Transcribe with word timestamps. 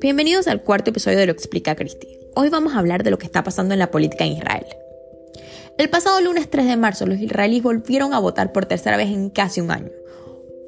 Bienvenidos 0.00 0.46
al 0.46 0.62
cuarto 0.62 0.90
episodio 0.90 1.18
de 1.18 1.26
Lo 1.26 1.32
Explica 1.32 1.74
Cristi. 1.74 2.20
Hoy 2.36 2.50
vamos 2.50 2.72
a 2.72 2.78
hablar 2.78 3.02
de 3.02 3.10
lo 3.10 3.18
que 3.18 3.26
está 3.26 3.42
pasando 3.42 3.74
en 3.74 3.80
la 3.80 3.90
política 3.90 4.24
en 4.24 4.34
Israel. 4.34 4.64
El 5.76 5.90
pasado 5.90 6.20
lunes 6.20 6.48
3 6.48 6.68
de 6.68 6.76
marzo 6.76 7.04
los 7.04 7.18
israelíes 7.18 7.64
volvieron 7.64 8.14
a 8.14 8.20
votar 8.20 8.52
por 8.52 8.66
tercera 8.66 8.96
vez 8.96 9.08
en 9.08 9.28
casi 9.28 9.60
un 9.60 9.72
año. 9.72 9.90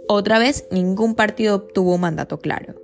Otra 0.08 0.40
vez 0.40 0.66
ningún 0.72 1.14
partido 1.14 1.54
obtuvo 1.54 1.94
un 1.94 2.00
mandato 2.00 2.40
claro. 2.40 2.74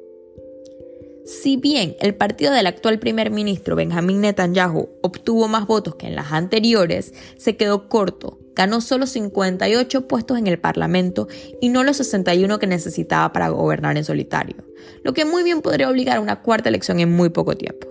Si 1.25 1.57
bien 1.57 1.97
el 1.99 2.15
partido 2.15 2.53
del 2.53 2.69
actual 2.69 3.01
primer 3.01 3.33
ministro 3.33 3.75
Benjamín 3.75 4.21
Netanyahu 4.21 4.89
obtuvo 5.03 5.49
más 5.49 5.67
votos 5.67 5.97
que 5.97 6.07
en 6.07 6.15
las 6.15 6.31
anteriores, 6.31 7.13
se 7.37 7.57
quedó 7.57 7.89
corto, 7.89 8.39
ganó 8.57 8.81
solo 8.81 9.07
58 9.07 10.09
puestos 10.09 10.39
en 10.39 10.47
el 10.47 10.59
Parlamento 10.59 11.29
y 11.61 11.69
no 11.69 11.85
los 11.85 11.99
61 11.99 12.59
que 12.59 12.67
necesitaba 12.67 13.33
para 13.33 13.51
gobernar 13.51 13.97
en 13.97 14.05
solitario, 14.05 14.65
lo 15.05 15.13
que 15.13 15.25
muy 15.25 15.45
bien 15.45 15.63
podría 15.63 15.91
obligar 15.91 16.17
a 16.17 16.21
una 16.21 16.43
cuarta 16.43 16.71
elección 16.71 16.99
en 16.99 17.13
muy 17.13 17.29
poco 17.29 17.57
tiempo. 17.57 17.87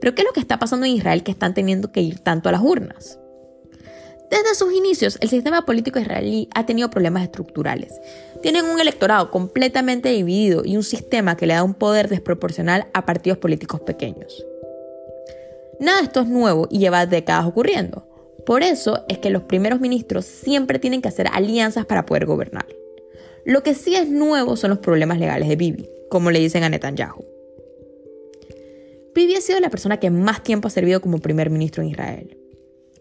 Pero 0.00 0.14
¿qué 0.14 0.22
es 0.22 0.26
lo 0.26 0.32
que 0.32 0.40
está 0.40 0.58
pasando 0.58 0.86
en 0.86 0.92
Israel 0.92 1.22
que 1.22 1.30
están 1.30 1.54
teniendo 1.54 1.92
que 1.92 2.02
ir 2.02 2.18
tanto 2.18 2.48
a 2.48 2.52
las 2.52 2.60
urnas? 2.60 3.18
Desde 4.30 4.54
sus 4.54 4.72
inicios, 4.72 5.18
el 5.20 5.28
sistema 5.28 5.66
político 5.66 5.98
israelí 5.98 6.48
ha 6.54 6.64
tenido 6.64 6.88
problemas 6.88 7.24
estructurales. 7.24 7.92
Tienen 8.42 8.64
un 8.64 8.80
electorado 8.80 9.30
completamente 9.30 10.10
dividido 10.10 10.62
y 10.64 10.76
un 10.76 10.84
sistema 10.84 11.36
que 11.36 11.46
le 11.46 11.54
da 11.54 11.64
un 11.64 11.74
poder 11.74 12.08
desproporcional 12.08 12.86
a 12.94 13.04
partidos 13.06 13.38
políticos 13.38 13.80
pequeños. 13.80 14.46
Nada 15.80 15.98
de 15.98 16.04
esto 16.04 16.20
es 16.20 16.28
nuevo 16.28 16.68
y 16.70 16.78
lleva 16.78 17.06
décadas 17.06 17.44
ocurriendo. 17.46 18.06
Por 18.46 18.62
eso 18.62 19.04
es 19.08 19.18
que 19.18 19.30
los 19.30 19.42
primeros 19.42 19.80
ministros 19.80 20.24
siempre 20.24 20.78
tienen 20.78 21.02
que 21.02 21.08
hacer 21.08 21.28
alianzas 21.32 21.86
para 21.86 22.06
poder 22.06 22.26
gobernar. 22.26 22.66
Lo 23.44 23.62
que 23.62 23.74
sí 23.74 23.94
es 23.94 24.08
nuevo 24.08 24.56
son 24.56 24.70
los 24.70 24.78
problemas 24.78 25.18
legales 25.18 25.48
de 25.48 25.56
Bibi, 25.56 25.88
como 26.08 26.30
le 26.30 26.40
dicen 26.40 26.62
a 26.62 26.68
Netanyahu. 26.68 27.24
Bibi 29.14 29.34
ha 29.34 29.40
sido 29.40 29.60
la 29.60 29.70
persona 29.70 29.98
que 29.98 30.10
más 30.10 30.42
tiempo 30.42 30.68
ha 30.68 30.70
servido 30.70 31.00
como 31.00 31.18
primer 31.18 31.50
ministro 31.50 31.82
en 31.82 31.90
Israel. 31.90 32.36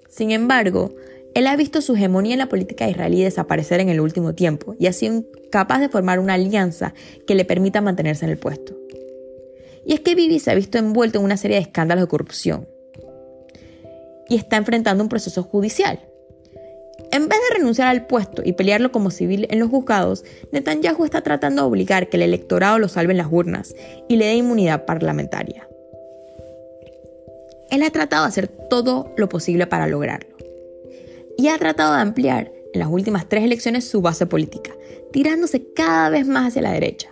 Sin 0.10 0.32
embargo, 0.32 0.95
él 1.36 1.45
ha 1.45 1.56
visto 1.56 1.82
su 1.82 1.95
hegemonía 1.95 2.34
en 2.34 2.40
la 2.40 2.50
política 2.50 2.90
israelí 2.90 3.23
desaparecer 3.23 3.80
en 3.80 3.90
el 3.90 4.00
último 4.00 4.34
tiempo 4.34 4.76
y 4.80 4.88
ha 4.88 4.94
sido 4.94 5.23
capaz 5.52 5.80
de 5.80 5.90
formar 5.90 6.20
una 6.20 6.34
alianza 6.34 6.94
que 7.28 7.36
le 7.36 7.45
permita 7.45 7.82
mantenerse 7.82 8.26
en 8.26 8.32
el 8.32 8.38
puesto. 8.38 8.76
Y 9.86 9.94
es 9.94 10.00
que 10.00 10.16
Bibi 10.16 10.40
se 10.40 10.52
ha 10.52 10.56
visto 10.56 10.78
envuelto 10.78 11.20
en 11.20 11.26
una 11.26 11.38
serie 11.38 11.58
de 11.58 11.64
escándalos 11.64 12.04
de 12.04 12.10
corrupción 12.10 12.67
y 14.30 14.35
está 14.35 14.58
enfrentando 14.58 15.03
un 15.03 15.09
proceso 15.09 15.44
judicial. 15.44 15.99
En 17.11 17.27
vez 17.27 17.39
de 17.49 17.58
renunciar 17.58 17.88
al 17.88 18.05
puesto 18.05 18.44
y 18.45 18.53
pelearlo 18.53 18.91
como 18.91 19.09
civil 19.09 19.47
en 19.49 19.59
los 19.59 19.69
juzgados, 19.69 20.23
Netanyahu 20.52 21.05
está 21.05 21.21
tratando 21.21 21.63
de 21.63 21.67
obligar 21.67 22.09
que 22.09 22.17
el 22.17 22.23
electorado 22.23 22.77
lo 22.77 22.88
salve 22.88 23.13
en 23.13 23.17
las 23.17 23.31
urnas 23.31 23.73
y 24.08 24.17
le 24.17 24.25
dé 24.25 24.36
inmunidad 24.36 24.86
parlamentaria. 24.86 25.67
Él 27.71 27.83
ha 27.83 27.89
tratado 27.89 28.23
de 28.23 28.30
hacer 28.30 28.47
todo 28.47 29.13
lo 29.17 29.30
posible 29.30 29.67
para 29.67 29.88
lograrlo 29.88 30.36
y 31.38 31.47
ha 31.47 31.58
tratado 31.58 31.95
de 31.95 32.02
ampliar 32.02 32.52
en 32.73 32.80
las 32.80 32.89
últimas 32.89 33.27
tres 33.27 33.43
elecciones 33.43 33.88
su 33.88 34.02
base 34.02 34.25
política, 34.25 34.71
tirándose 35.11 35.73
cada 35.73 36.09
vez 36.09 36.27
más 36.27 36.49
hacia 36.49 36.61
la 36.61 36.73
derecha, 36.73 37.09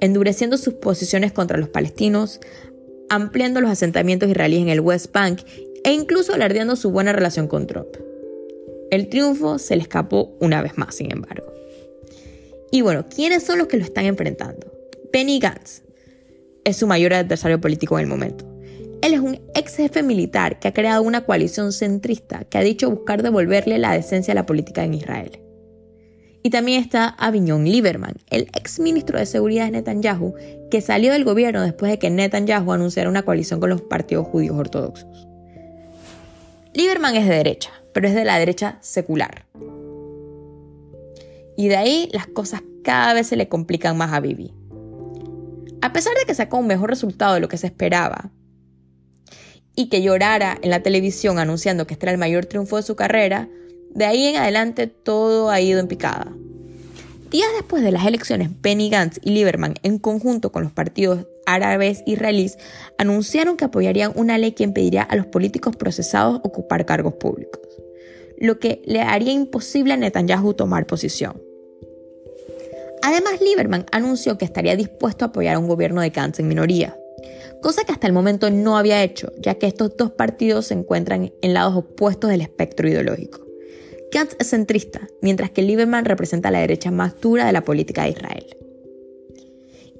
endureciendo 0.00 0.58
sus 0.58 0.74
posiciones 0.74 1.32
contra 1.32 1.56
los 1.56 1.68
palestinos, 1.68 2.40
ampliando 3.08 3.60
los 3.60 3.70
asentamientos 3.70 4.28
israelíes 4.28 4.62
en 4.62 4.68
el 4.68 4.80
West 4.80 5.12
Bank 5.12 5.40
e 5.84 5.92
incluso 5.92 6.34
alardeando 6.34 6.76
su 6.76 6.90
buena 6.90 7.12
relación 7.12 7.46
con 7.46 7.66
Trump. 7.66 7.96
El 8.90 9.08
triunfo 9.08 9.58
se 9.58 9.76
le 9.76 9.82
escapó 9.82 10.36
una 10.40 10.62
vez 10.62 10.76
más, 10.76 10.94
sin 10.94 11.12
embargo. 11.12 11.52
Y 12.70 12.80
bueno, 12.80 13.06
¿quiénes 13.08 13.44
son 13.44 13.58
los 13.58 13.68
que 13.68 13.76
lo 13.76 13.84
están 13.84 14.06
enfrentando? 14.06 14.72
Benny 15.12 15.38
Gantz 15.38 15.82
es 16.64 16.76
su 16.76 16.86
mayor 16.86 17.12
adversario 17.12 17.60
político 17.60 17.98
en 17.98 18.04
el 18.04 18.10
momento. 18.10 18.44
Él 19.02 19.14
es 19.14 19.20
un 19.20 19.38
ex 19.54 19.76
jefe 19.76 20.02
militar 20.02 20.58
que 20.58 20.68
ha 20.68 20.72
creado 20.72 21.02
una 21.02 21.24
coalición 21.26 21.72
centrista 21.72 22.44
que 22.44 22.56
ha 22.58 22.62
dicho 22.62 22.90
buscar 22.90 23.22
devolverle 23.22 23.78
la 23.78 23.92
decencia 23.92 24.32
a 24.32 24.34
la 24.34 24.46
política 24.46 24.82
en 24.82 24.94
Israel. 24.94 25.40
Y 26.42 26.50
también 26.50 26.80
está 26.80 27.08
Avignon 27.08 27.64
Lieberman, 27.64 28.16
el 28.30 28.48
ex 28.54 28.78
ministro 28.80 29.18
de 29.18 29.26
Seguridad 29.26 29.66
de 29.66 29.72
Netanyahu, 29.72 30.34
que 30.70 30.80
salió 30.80 31.12
del 31.12 31.24
gobierno 31.24 31.62
después 31.62 31.90
de 31.90 31.98
que 31.98 32.10
Netanyahu 32.10 32.72
anunciara 32.72 33.10
una 33.10 33.24
coalición 33.24 33.60
con 33.60 33.70
los 33.70 33.82
partidos 33.82 34.26
judíos 34.26 34.56
ortodoxos. 34.56 35.33
Lieberman 36.74 37.16
es 37.16 37.26
de 37.26 37.36
derecha, 37.36 37.70
pero 37.92 38.08
es 38.08 38.14
de 38.14 38.24
la 38.24 38.38
derecha 38.38 38.78
secular. 38.80 39.46
Y 41.56 41.68
de 41.68 41.76
ahí 41.76 42.08
las 42.12 42.26
cosas 42.26 42.62
cada 42.82 43.14
vez 43.14 43.28
se 43.28 43.36
le 43.36 43.48
complican 43.48 43.96
más 43.96 44.12
a 44.12 44.20
Bibi. 44.20 44.52
A 45.80 45.92
pesar 45.92 46.14
de 46.18 46.24
que 46.26 46.34
sacó 46.34 46.58
un 46.58 46.66
mejor 46.66 46.90
resultado 46.90 47.34
de 47.34 47.40
lo 47.40 47.48
que 47.48 47.56
se 47.56 47.68
esperaba, 47.68 48.32
y 49.76 49.88
que 49.88 50.02
llorara 50.02 50.58
en 50.62 50.70
la 50.70 50.82
televisión 50.82 51.38
anunciando 51.38 51.86
que 51.86 51.94
este 51.94 52.06
era 52.06 52.12
el 52.12 52.18
mayor 52.18 52.46
triunfo 52.46 52.76
de 52.76 52.82
su 52.82 52.96
carrera, 52.96 53.48
de 53.90 54.04
ahí 54.04 54.26
en 54.26 54.36
adelante 54.36 54.86
todo 54.86 55.50
ha 55.50 55.60
ido 55.60 55.80
en 55.80 55.88
picada. 55.88 56.32
Días 57.34 57.48
después 57.56 57.82
de 57.82 57.90
las 57.90 58.06
elecciones, 58.06 58.48
Benny 58.62 58.90
Gantz 58.90 59.18
y 59.20 59.30
Lieberman, 59.30 59.74
en 59.82 59.98
conjunto 59.98 60.52
con 60.52 60.62
los 60.62 60.70
partidos 60.70 61.26
árabes 61.46 62.04
israelíes, 62.06 62.58
anunciaron 62.96 63.56
que 63.56 63.64
apoyarían 63.64 64.12
una 64.14 64.38
ley 64.38 64.52
que 64.52 64.62
impediría 64.62 65.02
a 65.02 65.16
los 65.16 65.26
políticos 65.26 65.74
procesados 65.74 66.40
ocupar 66.44 66.86
cargos 66.86 67.14
públicos, 67.14 67.60
lo 68.38 68.60
que 68.60 68.82
le 68.84 69.00
haría 69.00 69.32
imposible 69.32 69.94
a 69.94 69.96
Netanyahu 69.96 70.54
tomar 70.54 70.86
posición. 70.86 71.42
Además, 73.02 73.40
Lieberman 73.40 73.86
anunció 73.90 74.38
que 74.38 74.44
estaría 74.44 74.76
dispuesto 74.76 75.24
a 75.24 75.28
apoyar 75.28 75.56
a 75.56 75.58
un 75.58 75.66
gobierno 75.66 76.02
de 76.02 76.10
Gantz 76.10 76.38
en 76.38 76.46
minoría 76.46 76.96
cosa 77.60 77.82
que 77.84 77.92
hasta 77.92 78.06
el 78.06 78.12
momento 78.12 78.50
no 78.50 78.76
había 78.76 79.02
hecho, 79.02 79.32
ya 79.38 79.54
que 79.54 79.66
estos 79.66 79.96
dos 79.96 80.10
partidos 80.12 80.66
se 80.66 80.74
encuentran 80.74 81.32
en 81.40 81.54
lados 81.54 81.74
opuestos 81.74 82.28
del 82.30 82.42
espectro 82.42 82.86
ideológico. 82.86 83.43
Gantz 84.14 84.36
es 84.38 84.50
centrista, 84.50 85.08
mientras 85.22 85.50
que 85.50 85.60
Lieberman 85.60 86.04
representa 86.04 86.52
la 86.52 86.60
derecha 86.60 86.92
más 86.92 87.20
dura 87.20 87.46
de 87.46 87.52
la 87.52 87.64
política 87.64 88.04
de 88.04 88.10
Israel. 88.10 88.46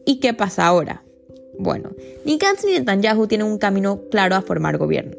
¿Y 0.06 0.20
qué 0.20 0.32
pasa 0.32 0.66
ahora? 0.66 1.02
Bueno, 1.58 1.90
ni 2.24 2.38
Gantz 2.38 2.64
ni 2.64 2.74
Netanyahu 2.74 3.26
tienen 3.26 3.48
un 3.48 3.58
camino 3.58 4.02
claro 4.12 4.36
a 4.36 4.42
formar 4.42 4.78
gobierno, 4.78 5.16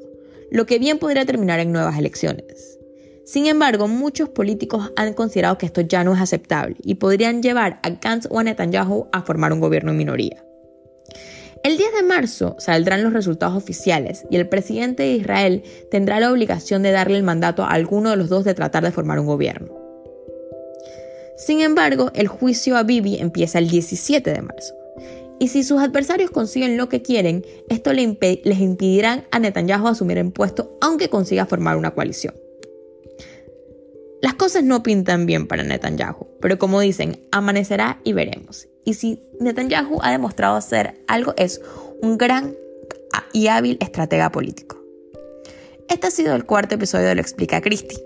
lo 0.49 0.65
que 0.65 0.79
bien 0.79 0.97
podría 0.97 1.25
terminar 1.25 1.59
en 1.59 1.73
nuevas 1.73 1.99
elecciones. 1.99 2.79
Sin 3.25 3.47
embargo, 3.47 3.89
muchos 3.89 4.29
políticos 4.29 4.93
han 4.95 5.13
considerado 5.13 5.57
que 5.57 5.65
esto 5.65 5.81
ya 5.81 6.05
no 6.05 6.13
es 6.13 6.21
aceptable 6.21 6.77
y 6.81 6.95
podrían 6.95 7.43
llevar 7.43 7.81
a 7.83 7.89
Gantz 7.89 8.27
o 8.29 8.39
a 8.39 8.45
Netanyahu 8.45 9.09
a 9.11 9.23
formar 9.23 9.51
un 9.51 9.59
gobierno 9.59 9.91
en 9.91 9.97
minoría. 9.97 10.41
El 11.65 11.77
10 11.77 11.93
de 11.95 12.03
marzo 12.03 12.55
saldrán 12.59 13.01
los 13.01 13.11
resultados 13.11 13.57
oficiales 13.57 14.27
y 14.29 14.35
el 14.35 14.47
presidente 14.47 15.01
de 15.01 15.13
Israel 15.13 15.63
tendrá 15.89 16.19
la 16.19 16.31
obligación 16.31 16.83
de 16.83 16.91
darle 16.91 17.17
el 17.17 17.23
mandato 17.23 17.63
a 17.63 17.71
alguno 17.71 18.11
de 18.11 18.17
los 18.17 18.29
dos 18.29 18.45
de 18.45 18.53
tratar 18.53 18.83
de 18.83 18.91
formar 18.91 19.19
un 19.19 19.25
gobierno. 19.25 19.73
Sin 21.35 21.61
embargo, 21.61 22.11
el 22.13 22.27
juicio 22.27 22.77
a 22.77 22.83
Bibi 22.83 23.17
empieza 23.17 23.57
el 23.57 23.67
17 23.67 24.31
de 24.31 24.41
marzo. 24.43 24.75
Y 25.39 25.47
si 25.47 25.63
sus 25.63 25.81
adversarios 25.81 26.29
consiguen 26.29 26.77
lo 26.77 26.87
que 26.87 27.01
quieren, 27.01 27.43
esto 27.67 27.93
les 27.93 28.59
impedirá 28.59 29.25
a 29.31 29.39
Netanyahu 29.39 29.87
asumir 29.87 30.19
el 30.19 30.31
puesto 30.31 30.77
aunque 30.81 31.09
consiga 31.09 31.47
formar 31.47 31.77
una 31.77 31.95
coalición. 31.95 32.35
Las 34.21 34.35
cosas 34.35 34.63
no 34.63 34.83
pintan 34.83 35.25
bien 35.25 35.47
para 35.47 35.63
Netanyahu, 35.63 36.27
pero 36.39 36.59
como 36.59 36.79
dicen, 36.79 37.25
amanecerá 37.31 38.01
y 38.03 38.13
veremos. 38.13 38.67
Y 38.85 38.93
si 38.93 39.21
Netanyahu 39.39 39.99
ha 40.01 40.11
demostrado 40.11 40.61
ser 40.61 41.01
algo, 41.07 41.33
es 41.37 41.59
un 42.01 42.17
gran 42.17 42.55
y 43.33 43.47
hábil 43.47 43.77
estratega 43.81 44.31
político. 44.31 44.81
Este 45.89 46.07
ha 46.07 46.11
sido 46.11 46.35
el 46.35 46.45
cuarto 46.45 46.75
episodio 46.75 47.07
de 47.07 47.15
Lo 47.15 47.21
Explica 47.21 47.61
Cristi. 47.61 47.97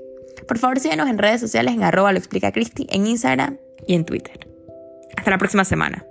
Por 0.48 0.58
favor, 0.58 0.80
síguenos 0.80 1.08
en 1.10 1.18
redes 1.18 1.42
sociales 1.42 1.74
en 1.74 1.84
arroba 1.84 2.12
lo 2.12 2.18
explica 2.18 2.52
Cristi, 2.52 2.88
en 2.90 3.06
Instagram 3.06 3.58
y 3.86 3.94
en 3.94 4.06
Twitter. 4.06 4.48
Hasta 5.16 5.32
la 5.32 5.38
próxima 5.38 5.64
semana. 5.64 6.06